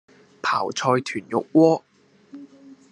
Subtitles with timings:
[0.41, 1.83] 泡菜豚肉鍋